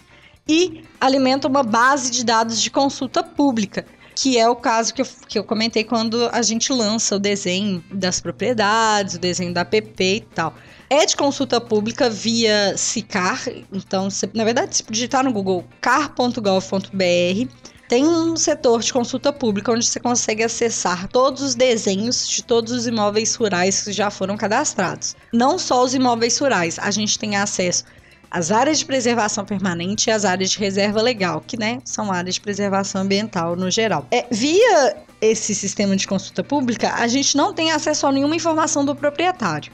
e 0.47 0.85
alimenta 1.01 1.49
uma 1.49 1.63
base 1.63 2.11
de 2.11 2.25
dados 2.25 2.61
de 2.61 2.71
consulta 2.71 3.23
pública, 3.23 3.87
que 4.15 4.39
é 4.39 4.49
o 4.49 4.55
caso 4.55 4.93
que 4.93 5.03
eu, 5.03 5.07
que 5.27 5.39
eu 5.39 5.45
comentei 5.45 5.85
quando 5.85 6.29
a 6.33 6.43
gente 6.43 6.73
lança 6.73 7.17
o 7.17 7.19
desenho 7.19 7.83
das 7.91 8.21
propriedades, 8.21 9.15
o 9.15 9.19
desenho 9.19 9.55
da 9.55 9.63
app 9.63 10.05
e 10.05 10.21
tal. 10.35 10.55
É 10.93 11.07
de 11.07 11.17
consulta 11.17 11.59
pública 11.59 12.11
via 12.11 12.77
SICAR, 12.77 13.49
então, 13.73 14.11
você, 14.11 14.29
na 14.35 14.45
verdade, 14.45 14.77
se 14.77 14.85
digitar 14.91 15.25
no 15.25 15.33
Google 15.33 15.65
car.gov.br, 15.81 17.49
tem 17.89 18.05
um 18.05 18.37
setor 18.37 18.83
de 18.83 18.93
consulta 18.93 19.33
pública 19.33 19.73
onde 19.73 19.87
você 19.87 19.99
consegue 19.99 20.43
acessar 20.43 21.09
todos 21.09 21.41
os 21.41 21.55
desenhos 21.55 22.29
de 22.29 22.45
todos 22.45 22.75
os 22.75 22.87
imóveis 22.87 23.35
rurais 23.35 23.85
que 23.85 23.91
já 23.91 24.11
foram 24.11 24.37
cadastrados. 24.37 25.17
Não 25.33 25.59
só 25.59 25.83
os 25.83 25.95
imóveis 25.95 26.37
rurais, 26.37 26.79
a 26.79 26.91
gente 26.91 27.19
tem 27.19 27.37
acesso 27.37 27.85
as 28.31 28.51
áreas 28.51 28.79
de 28.79 28.85
preservação 28.85 29.47
permanente 29.47 30.11
e 30.11 30.13
as 30.13 30.27
áreas 30.27 30.51
de 30.51 30.59
reserva 30.59 31.01
legal, 31.01 31.41
que 31.41 31.59
né, 31.59 31.79
são 31.87 32.13
áreas 32.13 32.35
de 32.35 32.43
preservação 32.43 33.01
ambiental 33.01 33.57
no 33.57 33.71
geral. 33.71 34.07
É, 34.11 34.27
via 34.31 34.95
esse 35.23 35.55
sistema 35.55 35.97
de 35.97 36.07
consulta 36.07 36.45
pública, 36.45 36.93
a 36.97 37.09
gente 37.09 37.35
não 37.35 37.55
tem 37.55 37.73
acesso 37.73 38.07
a 38.07 38.13
nenhuma 38.13 38.37
informação 38.37 38.85
do 38.85 38.95
proprietário. 38.95 39.73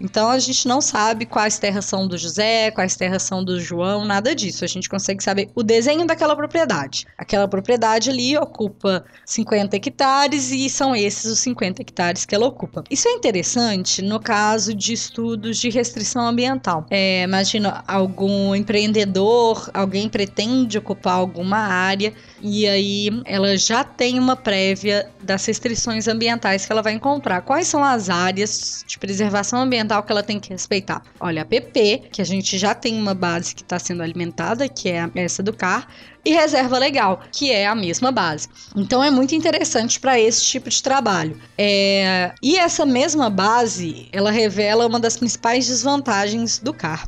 Então 0.00 0.30
a 0.30 0.38
gente 0.38 0.68
não 0.68 0.80
sabe 0.80 1.24
quais 1.24 1.58
terras 1.58 1.84
são 1.84 2.06
do 2.06 2.18
José, 2.18 2.70
quais 2.70 2.96
terras 2.96 3.22
são 3.22 3.42
do 3.42 3.58
João, 3.60 4.04
nada 4.04 4.34
disso. 4.34 4.64
A 4.64 4.68
gente 4.68 4.88
consegue 4.88 5.22
saber 5.22 5.48
o 5.54 5.62
desenho 5.62 6.06
daquela 6.06 6.36
propriedade. 6.36 7.06
Aquela 7.16 7.48
propriedade 7.48 8.10
ali 8.10 8.36
ocupa 8.36 9.04
50 9.24 9.76
hectares 9.76 10.50
e 10.50 10.68
são 10.68 10.94
esses 10.94 11.24
os 11.24 11.38
50 11.40 11.82
hectares 11.82 12.24
que 12.24 12.34
ela 12.34 12.46
ocupa. 12.46 12.84
Isso 12.90 13.08
é 13.08 13.12
interessante 13.12 14.02
no 14.02 14.20
caso 14.20 14.74
de 14.74 14.92
estudos 14.92 15.58
de 15.58 15.70
restrição 15.70 16.26
ambiental. 16.26 16.86
É, 16.90 17.22
imagina 17.22 17.82
algum 17.86 18.54
empreendedor, 18.54 19.70
alguém 19.72 20.08
pretende 20.08 20.78
ocupar 20.78 21.14
alguma 21.14 21.58
área 21.58 22.12
e 22.40 22.66
aí 22.66 23.22
ela 23.24 23.56
já 23.56 23.82
tem 23.82 24.18
uma 24.18 24.36
prévia 24.36 25.08
das 25.22 25.44
restrições 25.46 26.06
ambientais 26.06 26.66
que 26.66 26.72
ela 26.72 26.82
vai 26.82 26.92
encontrar. 26.92 27.40
Quais 27.42 27.66
são 27.66 27.82
as 27.82 28.10
áreas 28.10 28.84
de 28.86 28.98
preservação 28.98 29.60
ambiental 29.60 29.85
que 29.86 30.12
ela 30.12 30.22
tem 30.22 30.40
que 30.40 30.50
respeitar? 30.50 31.02
Olha, 31.20 31.42
a 31.42 31.44
PP, 31.44 32.08
que 32.12 32.22
a 32.22 32.24
gente 32.24 32.58
já 32.58 32.74
tem 32.74 32.98
uma 32.98 33.14
base 33.14 33.54
que 33.54 33.62
está 33.62 33.78
sendo 33.78 34.02
alimentada, 34.02 34.68
que 34.68 34.88
é 34.88 35.08
essa 35.14 35.42
do 35.42 35.52
CAR, 35.52 35.88
e 36.24 36.32
reserva 36.32 36.78
legal, 36.78 37.22
que 37.30 37.52
é 37.52 37.66
a 37.66 37.74
mesma 37.74 38.10
base. 38.10 38.48
Então 38.74 39.02
é 39.02 39.10
muito 39.10 39.34
interessante 39.34 40.00
para 40.00 40.18
esse 40.18 40.44
tipo 40.44 40.68
de 40.68 40.82
trabalho. 40.82 41.40
É... 41.56 42.32
E 42.42 42.56
essa 42.58 42.84
mesma 42.84 43.30
base, 43.30 44.08
ela 44.12 44.30
revela 44.30 44.86
uma 44.86 44.98
das 44.98 45.16
principais 45.16 45.66
desvantagens 45.68 46.58
do 46.58 46.74
CAR 46.74 47.06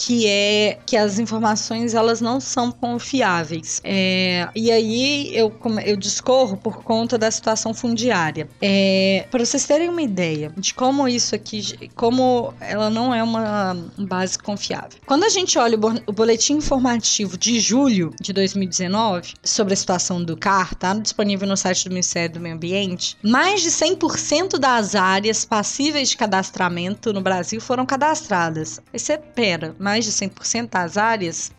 que 0.00 0.26
é 0.26 0.78
que 0.86 0.96
as 0.96 1.18
informações 1.18 1.92
elas 1.92 2.22
não 2.22 2.40
são 2.40 2.72
confiáveis. 2.72 3.82
É, 3.84 4.48
e 4.56 4.72
aí 4.72 5.30
eu, 5.36 5.52
eu 5.84 5.94
discorro 5.94 6.56
por 6.56 6.82
conta 6.82 7.18
da 7.18 7.30
situação 7.30 7.74
fundiária. 7.74 8.48
É, 8.62 9.26
Para 9.30 9.44
vocês 9.44 9.66
terem 9.66 9.90
uma 9.90 10.00
ideia 10.00 10.54
de 10.56 10.72
como 10.72 11.06
isso 11.06 11.34
aqui, 11.34 11.90
como 11.94 12.54
ela 12.60 12.88
não 12.88 13.14
é 13.14 13.22
uma 13.22 13.76
base 13.98 14.38
confiável. 14.38 14.98
Quando 15.04 15.24
a 15.24 15.28
gente 15.28 15.58
olha 15.58 15.78
o 16.06 16.12
boletim 16.12 16.54
informativo 16.54 17.36
de 17.36 17.60
julho 17.60 18.14
de 18.18 18.32
2019 18.32 19.34
sobre 19.44 19.74
a 19.74 19.76
situação 19.76 20.24
do 20.24 20.34
CAR, 20.34 20.74
tá 20.76 20.94
disponível 20.94 21.46
no 21.46 21.58
site 21.58 21.84
do 21.84 21.90
Ministério 21.90 22.34
do 22.34 22.40
Meio 22.40 22.54
Ambiente, 22.54 23.18
mais 23.22 23.60
de 23.60 23.70
100% 23.70 24.58
das 24.58 24.94
áreas 24.94 25.44
passíveis 25.44 26.08
de 26.08 26.16
cadastramento 26.16 27.12
no 27.12 27.20
Brasil 27.20 27.60
foram 27.60 27.84
cadastradas. 27.84 28.80
Aí 28.92 28.98
você, 28.98 29.18
pera, 29.18 29.74
mas 29.78 29.89
mais 29.90 30.04
de 30.04 30.12
100% 30.12 30.68
das 30.70 30.96
áreas 30.96 31.50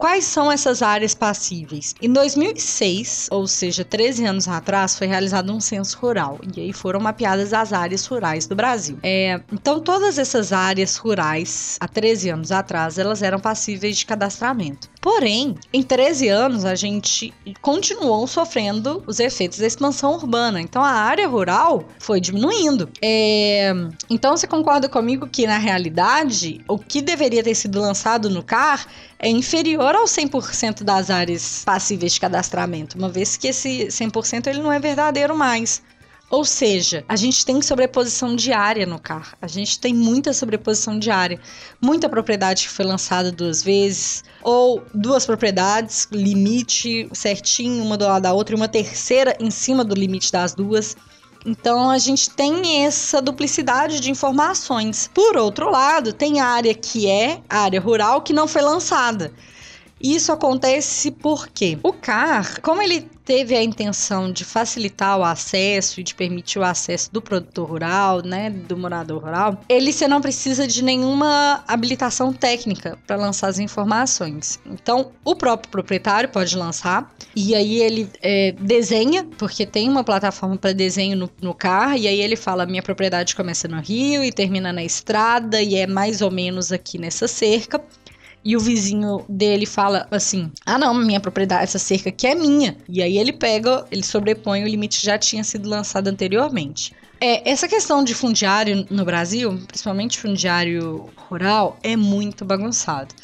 Quais 0.00 0.24
são 0.24 0.50
essas 0.50 0.80
áreas 0.80 1.14
passíveis? 1.14 1.94
Em 2.00 2.10
2006, 2.10 3.28
ou 3.30 3.46
seja, 3.46 3.84
13 3.84 4.24
anos 4.24 4.48
atrás, 4.48 4.96
foi 4.96 5.06
realizado 5.06 5.52
um 5.52 5.60
censo 5.60 5.98
rural 5.98 6.40
e 6.56 6.58
aí 6.58 6.72
foram 6.72 6.98
mapeadas 6.98 7.52
as 7.52 7.70
áreas 7.70 8.06
rurais 8.06 8.46
do 8.46 8.56
Brasil. 8.56 8.98
É, 9.02 9.38
então, 9.52 9.78
todas 9.78 10.16
essas 10.16 10.54
áreas 10.54 10.96
rurais, 10.96 11.76
há 11.78 11.86
13 11.86 12.30
anos 12.30 12.50
atrás, 12.50 12.96
elas 12.96 13.22
eram 13.22 13.38
passíveis 13.38 13.98
de 13.98 14.06
cadastramento. 14.06 14.88
Porém, 15.02 15.54
em 15.70 15.82
13 15.82 16.28
anos, 16.28 16.64
a 16.64 16.74
gente 16.74 17.34
continuou 17.60 18.26
sofrendo 18.26 19.02
os 19.06 19.20
efeitos 19.20 19.58
da 19.58 19.66
expansão 19.66 20.12
urbana. 20.12 20.62
Então, 20.62 20.82
a 20.82 20.92
área 20.92 21.28
rural 21.28 21.84
foi 21.98 22.22
diminuindo. 22.22 22.88
É, 23.02 23.70
então, 24.08 24.34
você 24.34 24.46
concorda 24.46 24.88
comigo 24.88 25.26
que, 25.26 25.46
na 25.46 25.58
realidade, 25.58 26.62
o 26.66 26.78
que 26.78 27.02
deveria 27.02 27.42
ter 27.42 27.54
sido 27.54 27.80
lançado 27.80 28.30
no 28.30 28.42
CAR 28.42 28.86
é 29.20 29.28
inferior 29.28 29.94
ao 29.94 30.04
100% 30.04 30.82
das 30.82 31.10
áreas 31.10 31.62
passíveis 31.64 32.14
de 32.14 32.20
cadastramento, 32.20 32.96
uma 32.96 33.08
vez 33.08 33.36
que 33.36 33.48
esse 33.48 33.86
100% 33.88 34.46
ele 34.46 34.62
não 34.62 34.72
é 34.72 34.80
verdadeiro 34.80 35.36
mais. 35.36 35.82
Ou 36.30 36.44
seja, 36.44 37.04
a 37.08 37.16
gente 37.16 37.44
tem 37.44 37.60
sobreposição 37.60 38.36
diária 38.36 38.86
no 38.86 39.00
CAR. 39.00 39.36
A 39.42 39.48
gente 39.48 39.80
tem 39.80 39.92
muita 39.92 40.32
sobreposição 40.32 40.96
diária. 40.96 41.40
Muita 41.80 42.08
propriedade 42.08 42.68
que 42.68 42.72
foi 42.72 42.84
lançada 42.84 43.32
duas 43.32 43.64
vezes, 43.64 44.22
ou 44.40 44.80
duas 44.94 45.26
propriedades, 45.26 46.06
limite 46.12 47.08
certinho, 47.12 47.82
uma 47.82 47.98
do 47.98 48.04
lado 48.04 48.22
da 48.22 48.32
outra, 48.32 48.54
e 48.54 48.56
uma 48.56 48.68
terceira 48.68 49.36
em 49.40 49.50
cima 49.50 49.84
do 49.84 49.94
limite 49.94 50.30
das 50.30 50.54
duas. 50.54 50.96
Então 51.44 51.90
a 51.90 51.98
gente 51.98 52.30
tem 52.30 52.84
essa 52.84 53.22
duplicidade 53.22 54.00
de 54.00 54.10
informações. 54.10 55.10
Por 55.12 55.36
outro 55.36 55.70
lado, 55.70 56.12
tem 56.12 56.40
área 56.40 56.74
que 56.74 57.08
é 57.08 57.40
área 57.48 57.80
rural 57.80 58.20
que 58.20 58.32
não 58.32 58.46
foi 58.46 58.62
lançada. 58.62 59.32
Isso 60.00 60.32
acontece 60.32 61.10
porque 61.10 61.78
o 61.82 61.92
CAR, 61.92 62.60
como 62.62 62.80
ele 62.80 63.08
teve 63.30 63.56
a 63.56 63.62
intenção 63.62 64.32
de 64.32 64.44
facilitar 64.44 65.16
o 65.16 65.22
acesso 65.22 66.00
e 66.00 66.02
de 66.02 66.16
permitir 66.16 66.58
o 66.58 66.64
acesso 66.64 67.12
do 67.12 67.22
produtor 67.22 67.70
rural, 67.70 68.22
né, 68.24 68.50
do 68.50 68.76
morador 68.76 69.22
rural, 69.22 69.60
ele 69.68 69.92
você 69.92 70.08
não 70.08 70.20
precisa 70.20 70.66
de 70.66 70.82
nenhuma 70.82 71.62
habilitação 71.68 72.32
técnica 72.32 72.98
para 73.06 73.14
lançar 73.14 73.46
as 73.46 73.60
informações. 73.60 74.58
Então, 74.66 75.12
o 75.24 75.36
próprio 75.36 75.70
proprietário 75.70 76.28
pode 76.28 76.56
lançar 76.56 77.14
e 77.36 77.54
aí 77.54 77.80
ele 77.80 78.10
é, 78.20 78.50
desenha, 78.58 79.24
porque 79.38 79.64
tem 79.64 79.88
uma 79.88 80.02
plataforma 80.02 80.56
para 80.56 80.72
desenho 80.72 81.16
no, 81.16 81.30
no 81.40 81.54
CAR, 81.54 81.96
e 81.96 82.08
aí 82.08 82.20
ele 82.20 82.34
fala: 82.34 82.66
minha 82.66 82.82
propriedade 82.82 83.36
começa 83.36 83.68
no 83.68 83.80
rio 83.80 84.24
e 84.24 84.32
termina 84.32 84.72
na 84.72 84.82
estrada 84.82 85.62
e 85.62 85.76
é 85.76 85.86
mais 85.86 86.20
ou 86.20 86.32
menos 86.32 86.72
aqui 86.72 86.98
nessa 86.98 87.28
cerca 87.28 87.80
e 88.44 88.56
o 88.56 88.60
vizinho 88.60 89.24
dele 89.28 89.66
fala 89.66 90.06
assim: 90.10 90.50
Ah, 90.64 90.78
não, 90.78 90.94
minha 90.94 91.20
propriedade, 91.20 91.64
essa 91.64 91.78
cerca 91.78 92.08
aqui 92.08 92.26
é 92.26 92.34
minha. 92.34 92.76
E 92.88 93.02
aí 93.02 93.18
ele 93.18 93.32
pega, 93.32 93.84
ele 93.90 94.02
sobrepõe 94.02 94.64
o 94.64 94.68
limite 94.68 95.00
que 95.00 95.06
já 95.06 95.18
tinha 95.18 95.44
sido 95.44 95.68
lançado 95.68 96.08
anteriormente. 96.08 96.92
É, 97.20 97.50
essa 97.50 97.68
questão 97.68 98.02
de 98.02 98.14
fundiário 98.14 98.86
no 98.90 99.04
Brasil, 99.04 99.58
principalmente 99.66 100.18
fundiário 100.18 101.10
rural, 101.28 101.78
é 101.82 101.94
muito 101.94 102.44
bagunçado. 102.44 103.14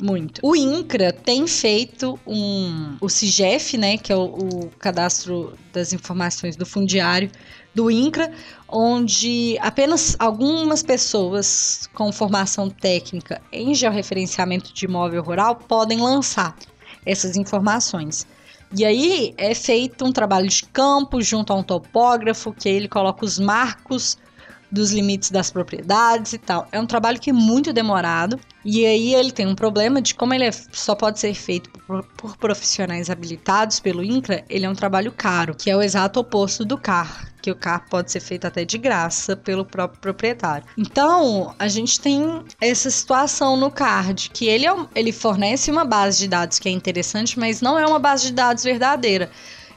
Muito. 0.00 0.40
O 0.42 0.56
INCRA 0.56 1.12
tem 1.12 1.46
feito 1.46 2.18
um. 2.26 2.96
O 3.00 3.08
CIGEF, 3.08 3.76
né, 3.76 3.98
que 3.98 4.10
é 4.10 4.16
o, 4.16 4.24
o 4.24 4.70
cadastro 4.78 5.58
das 5.72 5.92
informações 5.92 6.56
do 6.56 6.64
fundiário 6.64 7.30
do 7.74 7.90
INCRA, 7.90 8.32
onde 8.68 9.56
apenas 9.60 10.16
algumas 10.18 10.82
pessoas 10.82 11.88
com 11.94 12.12
formação 12.12 12.68
técnica 12.68 13.40
em 13.52 13.74
georreferenciamento 13.74 14.72
de 14.72 14.84
imóvel 14.84 15.22
rural 15.22 15.56
podem 15.56 16.00
lançar 16.00 16.56
essas 17.04 17.36
informações. 17.36 18.26
E 18.76 18.84
aí 18.84 19.34
é 19.36 19.54
feito 19.54 20.04
um 20.04 20.12
trabalho 20.12 20.48
de 20.48 20.64
campo 20.64 21.20
junto 21.20 21.52
a 21.52 21.56
um 21.56 21.62
topógrafo, 21.62 22.52
que 22.52 22.68
ele 22.68 22.88
coloca 22.88 23.24
os 23.24 23.38
marcos 23.38 24.16
dos 24.70 24.92
limites 24.92 25.30
das 25.30 25.50
propriedades 25.50 26.32
e 26.32 26.38
tal. 26.38 26.68
É 26.70 26.78
um 26.78 26.86
trabalho 26.86 27.18
que 27.18 27.30
é 27.30 27.32
muito 27.32 27.72
demorado. 27.72 28.38
E 28.64 28.86
aí 28.86 29.14
ele 29.14 29.32
tem 29.32 29.46
um 29.46 29.54
problema 29.54 30.00
de 30.00 30.14
como 30.14 30.34
ele 30.34 30.44
é, 30.44 30.52
só 30.52 30.94
pode 30.94 31.18
ser 31.18 31.34
feito 31.34 31.70
por, 31.70 32.04
por, 32.16 32.36
profissionais 32.36 33.10
habilitados 33.10 33.80
pelo 33.80 34.04
INCRA, 34.04 34.44
ele 34.48 34.66
é 34.66 34.70
um 34.70 34.74
trabalho 34.74 35.10
caro, 35.10 35.54
que 35.54 35.70
é 35.70 35.76
o 35.76 35.82
exato 35.82 36.20
oposto 36.20 36.64
do 36.64 36.76
CAR, 36.76 37.29
que 37.40 37.50
o 37.50 37.54
CAR 37.54 37.86
pode 37.88 38.10
ser 38.12 38.20
feito 38.20 38.46
até 38.46 38.64
de 38.64 38.78
graça 38.78 39.36
pelo 39.36 39.64
próprio 39.64 40.00
proprietário. 40.00 40.66
Então, 40.76 41.54
a 41.58 41.68
gente 41.68 42.00
tem 42.00 42.42
essa 42.60 42.90
situação 42.90 43.56
no 43.56 43.70
CARD, 43.70 44.30
que 44.30 44.46
ele, 44.46 44.66
é, 44.66 44.74
ele 44.94 45.12
fornece 45.12 45.70
uma 45.70 45.84
base 45.84 46.18
de 46.18 46.28
dados 46.28 46.58
que 46.58 46.68
é 46.68 46.72
interessante, 46.72 47.38
mas 47.38 47.60
não 47.60 47.78
é 47.78 47.86
uma 47.86 47.98
base 47.98 48.26
de 48.26 48.32
dados 48.32 48.64
verdadeira 48.64 49.30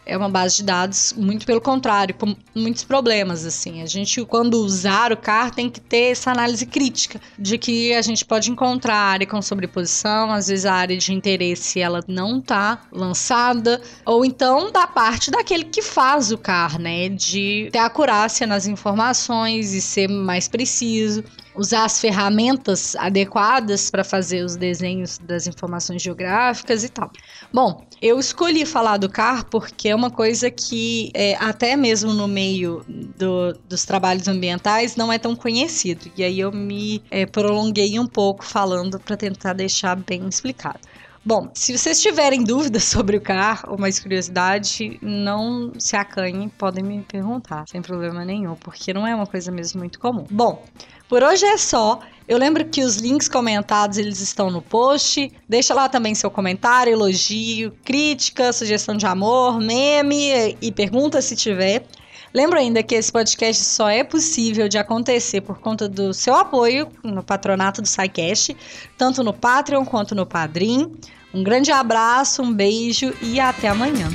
é 0.05 0.17
uma 0.17 0.29
base 0.29 0.57
de 0.57 0.63
dados, 0.63 1.13
muito 1.17 1.45
pelo 1.45 1.61
contrário, 1.61 2.13
com 2.15 2.35
muitos 2.53 2.83
problemas, 2.83 3.45
assim. 3.45 3.81
A 3.81 3.85
gente, 3.85 4.23
quando 4.25 4.55
usar 4.55 5.11
o 5.11 5.17
CAR, 5.17 5.51
tem 5.51 5.69
que 5.69 5.79
ter 5.79 6.11
essa 6.11 6.31
análise 6.31 6.65
crítica 6.65 7.19
de 7.37 7.57
que 7.57 7.93
a 7.93 8.01
gente 8.01 8.25
pode 8.25 8.51
encontrar 8.51 8.95
área 8.95 9.27
com 9.27 9.41
sobreposição, 9.41 10.31
às 10.31 10.47
vezes 10.47 10.65
a 10.65 10.73
área 10.73 10.97
de 10.97 11.13
interesse 11.13 11.79
ela 11.79 12.01
não 12.07 12.39
está 12.39 12.81
lançada, 12.91 13.81
ou 14.05 14.25
então 14.25 14.71
da 14.71 14.87
parte 14.87 15.31
daquele 15.31 15.65
que 15.65 15.81
faz 15.81 16.31
o 16.31 16.37
CAR, 16.37 16.79
né, 16.79 17.09
de 17.09 17.69
ter 17.71 17.79
acurácia 17.79 18.45
nas 18.45 18.67
informações 18.67 19.73
e 19.73 19.81
ser 19.81 20.07
mais 20.09 20.47
preciso 20.47 21.23
usar 21.55 21.85
as 21.85 21.99
ferramentas 21.99 22.95
adequadas 22.95 23.89
para 23.89 24.03
fazer 24.03 24.43
os 24.43 24.55
desenhos 24.55 25.17
das 25.19 25.47
informações 25.47 26.01
geográficas 26.01 26.83
e 26.83 26.89
tal. 26.89 27.11
Bom, 27.53 27.85
eu 28.03 28.19
escolhi 28.19 28.65
falar 28.65 28.97
do 28.97 29.07
CAR 29.07 29.45
porque 29.45 29.87
é 29.87 29.95
uma 29.95 30.11
coisa 30.11 30.51
que 30.51 31.09
é, 31.13 31.35
até 31.35 31.77
mesmo 31.77 32.13
no 32.13 32.27
meio 32.27 32.83
do, 33.17 33.53
dos 33.69 33.85
trabalhos 33.85 34.27
ambientais 34.27 34.97
não 34.97 35.11
é 35.11 35.17
tão 35.17 35.33
conhecido. 35.33 36.11
E 36.17 36.21
aí 36.21 36.37
eu 36.37 36.51
me 36.51 37.01
é, 37.09 37.25
prolonguei 37.25 37.97
um 37.97 38.05
pouco 38.05 38.43
falando 38.43 38.99
para 38.99 39.15
tentar 39.15 39.53
deixar 39.53 39.95
bem 39.95 40.27
explicado. 40.27 40.81
Bom, 41.25 41.49
se 41.53 41.77
vocês 41.77 42.01
tiverem 42.01 42.43
dúvidas 42.45 42.83
sobre 42.83 43.15
o 43.15 43.21
CAR 43.21 43.63
ou 43.67 43.77
mais 43.77 43.97
curiosidade, 43.97 44.99
não 45.01 45.71
se 45.79 45.95
acanhem, 45.95 46.49
podem 46.49 46.83
me 46.83 47.01
perguntar, 47.01 47.63
sem 47.67 47.81
problema 47.81 48.25
nenhum, 48.25 48.55
porque 48.55 48.93
não 48.93 49.07
é 49.07 49.15
uma 49.15 49.25
coisa 49.25 49.49
mesmo 49.51 49.79
muito 49.79 49.99
comum. 49.99 50.25
Bom, 50.29 50.63
por 51.07 51.23
hoje 51.23 51.45
é 51.45 51.57
só. 51.57 51.99
Eu 52.27 52.37
lembro 52.37 52.65
que 52.65 52.83
os 52.83 52.97
links 52.97 53.27
comentados 53.27 53.97
eles 53.97 54.19
estão 54.19 54.49
no 54.49 54.61
post. 54.61 55.31
Deixa 55.47 55.73
lá 55.73 55.87
também 55.87 56.15
seu 56.15 56.31
comentário, 56.31 56.91
elogio, 56.91 57.71
crítica, 57.83 58.51
sugestão 58.51 58.95
de 58.95 59.05
amor, 59.05 59.59
meme 59.59 60.57
e 60.61 60.71
pergunta 60.71 61.21
se 61.21 61.35
tiver. 61.35 61.85
Lembro 62.33 62.57
ainda 62.57 62.81
que 62.81 62.95
esse 62.95 63.11
podcast 63.11 63.63
só 63.63 63.89
é 63.89 64.03
possível 64.03 64.67
de 64.67 64.77
acontecer 64.77 65.41
por 65.41 65.59
conta 65.59 65.87
do 65.87 66.13
seu 66.13 66.33
apoio 66.33 66.89
no 67.03 67.21
patronato 67.21 67.81
do 67.81 67.87
SciCast, 67.87 68.57
tanto 68.97 69.23
no 69.23 69.33
Patreon 69.33 69.85
quanto 69.85 70.15
no 70.15 70.25
Padrim. 70.25 70.95
Um 71.31 71.43
grande 71.43 71.71
abraço, 71.71 72.41
um 72.41 72.51
beijo 72.51 73.13
e 73.21 73.39
até 73.39 73.67
amanhã. 73.67 74.09